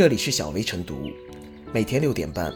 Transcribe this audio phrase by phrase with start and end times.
[0.00, 1.10] 这里是小薇晨读，
[1.74, 2.50] 每天六点半，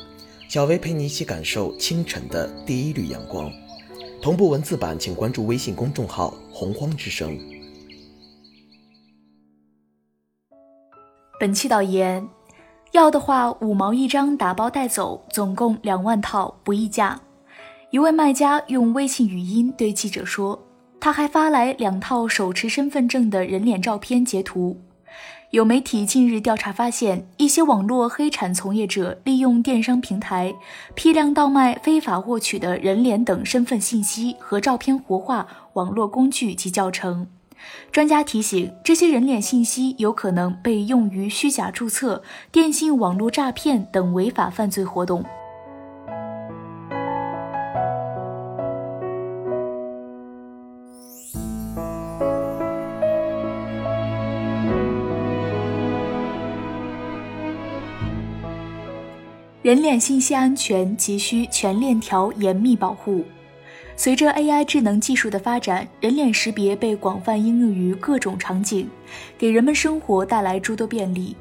[0.48, 3.52] 小薇陪你一起感受清晨的第一缕阳光。
[4.22, 7.38] 同步文字版，请关注微信公众号“洪荒之声”。
[11.38, 12.26] 本期导言：
[12.92, 17.20] 要的话五毛一张，打包带走，总共两万套，不议价。
[17.90, 20.58] 一位卖家用微信语音对记者说，
[20.98, 24.80] 他还发来两套手持身份证的人脸照片截图。
[25.54, 30.52] 有媒体近日调查发现，一些网络黑产从业者利用电商平台
[30.96, 37.28] 批量倒卖非法获取的人脸等身份信息和照片活化网络工具及教程。
[37.92, 45.24] 专家提醒，这些人脸信息有可能被用于虚假注册、电信网络诈骗等违法犯罪活动。
[59.64, 63.24] 人脸信息安全急需全链条严密保护。
[63.96, 68.86] 随着 AI 智能技术的发展，人脸识别被广泛应用于各种场景，
[69.38, 71.34] 给人们生活带来诸多便利。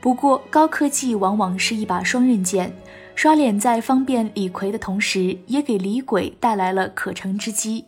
[0.00, 2.74] 不过，高科技往往是一把双刃剑，
[3.14, 7.84] 刷脸在方便李逵的同时，也给李鬼带来了可乘之机。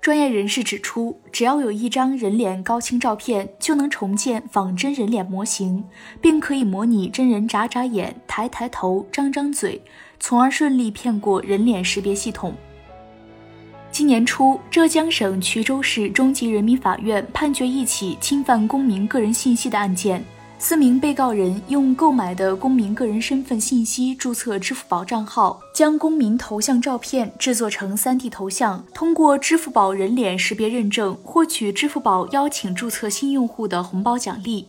[0.00, 5.84] 专业人士指出，只要有一张人脸高清照片，就能重建仿真人脸模型，
[6.20, 9.80] 并可以模拟真人眨眨眼、抬抬头、张张嘴，
[10.18, 12.52] 从而顺利骗过人脸识别系统。
[13.92, 20.20] 今年初，浙江省衢州市中级人民法院判决一起侵犯公民个人信息的案件。
[20.58, 34.66] 四名被告人用购买的公民个人身份信息注册支付宝账号，将公民头像照片制作成 3D 头像，通过支付宝人脸识别认证获取支付宝邀请注册新用户的红包奖励。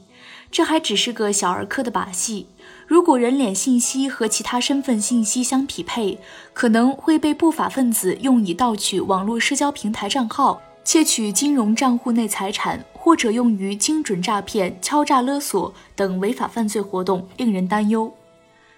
[0.55, 2.47] 这还只是个小儿科的把戏，
[2.87, 6.17] 如果人脸信息和其他身份信息相匹配，
[6.53, 10.61] 可能会被不法分子用以盗取网络社交平台账号。
[10.85, 18.13] 窃取金融账户内财产，或者用于精准诈骗、敲诈勒索等违法犯罪活动，令人担忧。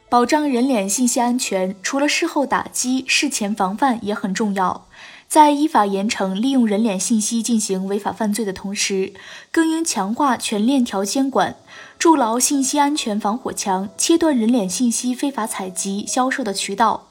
[0.10, 4.88] 保障人脸信息安全，除了事后打击、事前防范也很重要。
[5.28, 9.14] 在依法严惩利用人脸信息进行违法犯罪的同时，
[9.52, 11.58] 更应强化全链条监管，
[12.00, 17.08] 筑牢信息安全防火墙，切断人脸信息非法采集、销售的渠道。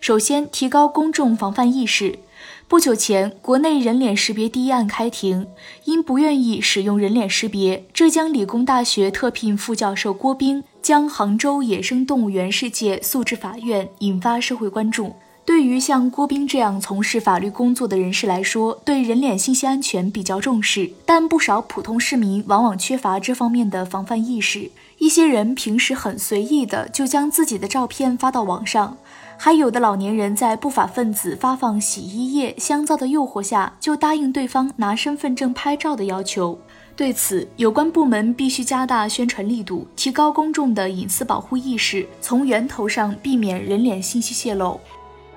[0.00, 2.18] 首先，提高公众防范意识。
[2.66, 5.46] 不久前，国内人脸识别第一案开庭，
[5.84, 15.14] 因不愿意使用人脸识别，浙江理工大学特聘副教授郭斌将杭州野生动物园世界诉至法院，引发社会关注。
[15.44, 24.70] 对于像郭斌这样从事法律工作的人士来说，对人脸信息安全比较重视，但不少普通市民往往缺乏这方面的防范意识。
[24.98, 28.96] 一些人平时很随意的就将自己的照片发到网上。
[29.36, 36.56] 还有的老年人在不法分子发放洗衣液、香皂的诱惑下，就答应对方拿身份证拍照的要求。
[36.94, 44.78] 对此，有关部门必须加大宣传力度，提高公众的隐私保护意识，从源头上避免人脸信息泄露。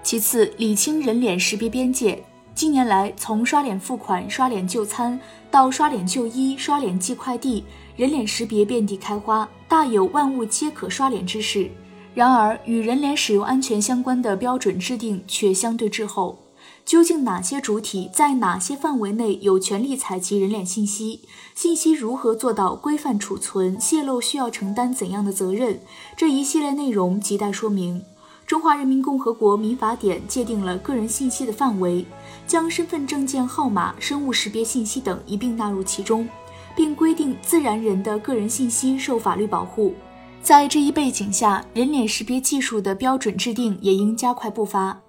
[0.06, 2.24] 其次，理清人脸识别边界。
[2.54, 7.64] 近年来，从刷脸付款、刷脸就餐到刷脸就医、刷脸寄快递，
[7.96, 11.72] 人脸识别遍地开花，大有万物皆可刷脸之势。
[12.14, 16.38] 然而，与人脸使用安全相关的标准制定却相对滞后。
[16.86, 21.22] 究竟哪些主体在哪些范围内有权利采集人脸信息？
[21.56, 23.82] 信息如何做到规范储存？
[23.82, 25.80] 泄露需要承担怎样的责任？
[26.16, 28.04] 这一系列内容亟待说明。
[28.48, 32.06] 中华人民共和国民法典界定了个人信息的范围，
[32.46, 36.30] 将身份证件号码、生物识别信息等一并纳入其中，
[36.76, 39.96] 并规定自然人的个人信息受法律保护。
[40.44, 45.02] 在这一背景下，人脸识别技术的标准制定也应加快步伐，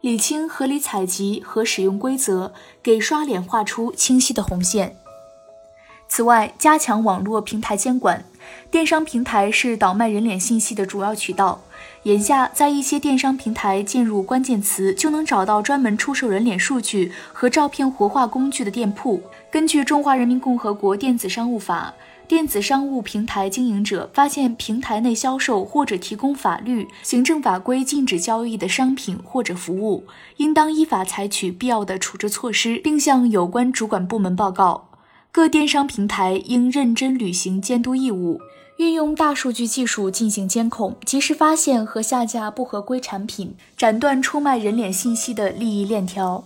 [0.00, 2.52] 理清合理采集和使用规则，
[2.84, 4.96] 给刷脸画出清晰的红线。
[6.06, 8.24] 此外，加强网络平台监管，
[8.70, 11.62] 电商平台是倒卖人脸信息的主要渠道。
[12.04, 19.22] 眼下，在一些电商平台进入关键词就能找到专门出售人脸数据和照片活化工具的店铺。
[19.50, 21.94] 根据《中华人民共和国电子商务法》。
[22.28, 30.02] 电子商务平台经营者发现平台内销售或者提供法律、行政法规禁止交易的商品或者服务，
[30.38, 34.85] 应当依法采取必要的处置措施，并向有关主管部门报告。
[35.36, 38.40] 各电商平台应认真履行监督义务，
[38.78, 46.42] 运用大数据技术进行监控，及时发现和下架不合规产品，斩断出卖人脸信息的利益链条。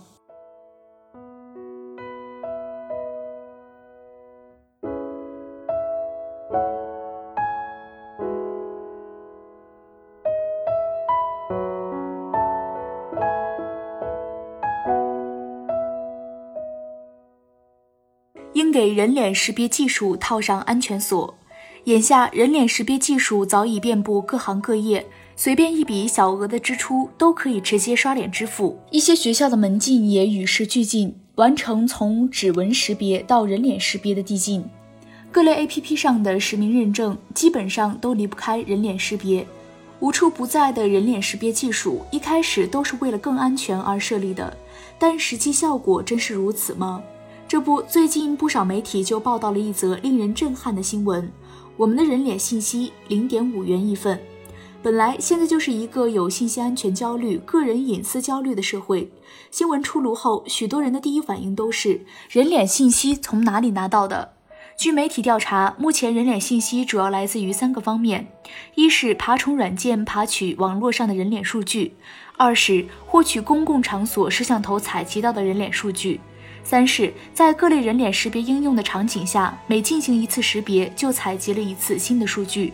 [18.81, 21.37] 给人脸识别技术套上安全锁。
[21.83, 25.05] 眼下，人脸识别技术早已遍布各行各业，
[25.35, 28.79] 随便一笔小额的支出都可以直接刷脸支付。
[28.89, 34.65] 一些学校的门禁也与时俱进，完成从指纹识别到人脸识别的递进。
[35.31, 39.45] 各类 APP 上的实名认证基本上都离不开人脸识别。
[39.99, 44.57] 无处不在的人脸识别技术一开始都是为了更安全而设立的，
[44.97, 47.03] 但实际效果真是如此吗？
[47.51, 51.29] 这不，最近不少媒体就报道了一则令人震撼的新闻。
[51.75, 54.17] 我们的人脸信息零点五元一份，
[54.81, 59.11] 本来现在就是一个有信息安全焦虑、个人隐私焦虑的社会。
[59.49, 64.31] 新闻出炉后，许多人的第一反应都是人脸信息从哪里拿到的？
[64.77, 68.31] 据媒体调查，目前人脸信息主要来自于三个方面：
[68.75, 71.91] 一是爬虫软件爬取网络上的人脸数据；
[72.37, 76.21] 二是获取公共场所摄像头采集到的人脸数据。
[76.63, 82.71] 三是，在各类人脸识别应用的场景下，每进行一次识别就采集了一次新的数据。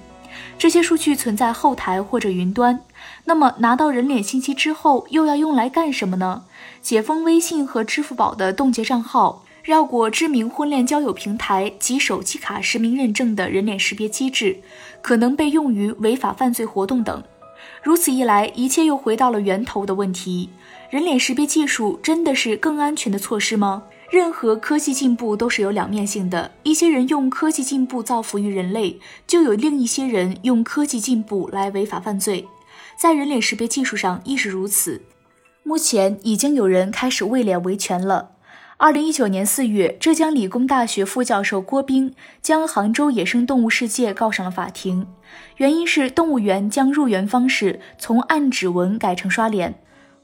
[0.57, 2.79] 这些数据存在后台或者云端。
[3.25, 6.43] 那么拿到人脸信息之后，又要用来干什么呢？
[6.81, 14.59] 解封微信和支付宝的冻结账号，绕过知名婚恋交友平台及手机卡实名认证的人脸识别机制，
[15.01, 17.23] 可能被用于违法犯罪活动等。
[17.87, 20.49] 如此一来，一切又回到了源头的问题。
[20.89, 23.83] 人脸识别技术真的是更安全的措施吗？
[24.11, 32.45] 任何科技进步都是有两面性的，一些人用科技进步造福于人类，就有另一些人用科技进步来违法犯罪。
[32.97, 35.03] 在人脸识别技术上亦是如此。
[35.63, 38.31] 目前已经有人开始为脸维权了。
[38.79, 42.13] 二零一九年四月，浙江理工大学副教授郭斌
[42.43, 45.07] 将杭州野生动物世界告上了法庭，
[45.55, 49.73] 原因是动物园将入园方式从按指纹改成刷脸。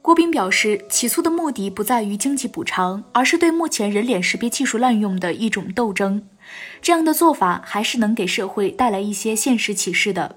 [0.00, 6.22] 郭斌表示，起诉的目的不在于经济补偿，而是对目前人脸识别技术滥用的一种斗争。
[6.80, 10.36] 这样的做法还是能给社会带来一些现实启示的。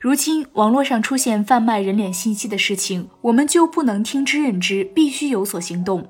[0.00, 6.06] 如今网络上出现贩卖人脸信息的事情，我们就不能听之任之，必须有所行动。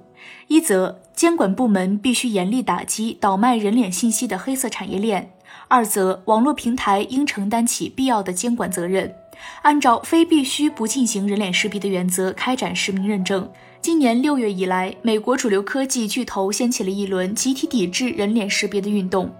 [0.47, 5.25] 一则，监管部门必须严厉打击倒卖人脸信息的黑色产业链；
[5.69, 9.15] 二则，网络平台应承担起必要的监管责任。
[9.63, 13.49] 按照非必须不进行人脸识别的原则开展实名认证。
[13.81, 19.33] 今年六月以来，美国主流科技巨头掀起了一轮集体抵制人脸识别的运动。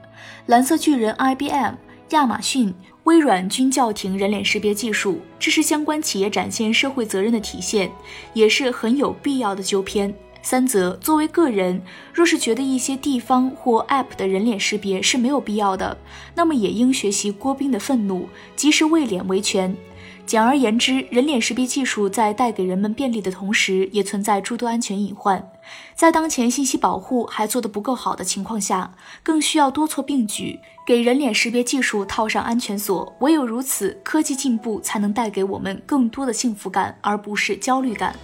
[0.47, 1.75] 蓝色巨人 IBM、
[2.11, 2.73] 亚马逊、
[3.03, 7.91] 微软均叫停人脸识别技术，这是相关企业展现社会责任的体现，
[8.33, 10.15] 也是很有必要的纠偏。
[10.43, 11.83] 三则，作为个人，
[12.13, 15.99] 若是觉得一些地方或 App 的人脸识别是没有必要的，
[16.35, 19.77] 那么也应学习郭斌的愤怒，及时为脸维权。
[20.25, 25.51] 简而言之，人脸识别技术在带给人们便利的同时，也存在诸多安全隐患。
[25.95, 28.93] 在当前信息保护还做得不够好的情况下，
[29.23, 33.15] 更需要多措并举，给人脸识别技术套上安全锁。
[33.21, 38.15] 唯有如此，科技进步才能带给我们更多的幸福感，而不是焦虑感。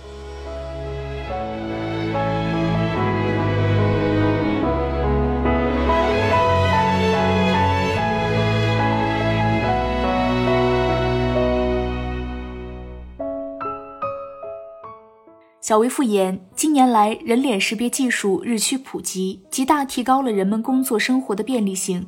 [15.65, 22.07] 小维复言，近年来人脸识别技术日趋普及，极大提高了人们工作生活的便利性。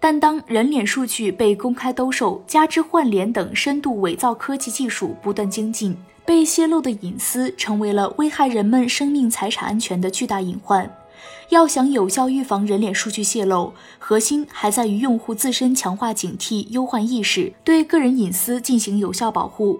[0.00, 10.90] 但当人脸数据被公开兜售，加之换脸等深度伪造科技技术不断精进，被泄露的隐私成为了危害人们生命财产安全的巨大隐患。
[11.50, 19.78] 要想有效预防人脸数据泄露，核心还在于用户自身强化警惕、忧患意识，对个人隐私进行有效保护。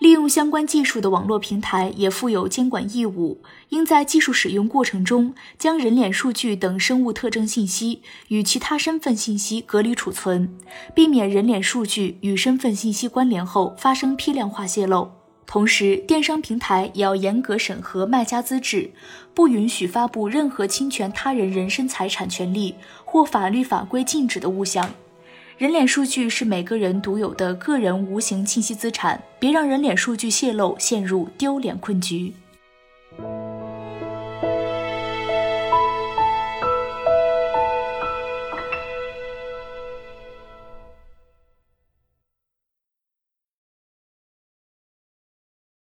[0.00, 10.56] 利用相关技术的网络平台也负有监管义务，应在技术使用过程中将人脸数据等生物特征信息与其他身份信息隔离储存，
[10.94, 15.10] 避免人脸数据与身份信息关联后发生批量化泄露。
[15.46, 18.92] 同时，电商平台也要严格审核卖家资质，
[19.34, 24.94] 不允许发布任何侵权他人人身财产权利或法律法规禁止的物项。
[25.60, 32.32] 人脸数据是每个人独有的个人无形信息资产，别让人脸数据泄露陷入丢脸困局。